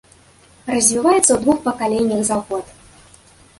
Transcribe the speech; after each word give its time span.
Развіваецца 0.75 1.27
ў 1.33 1.39
двух 1.45 1.57
пакаленнях 1.67 2.21
за 2.33 2.37
год. 2.51 2.65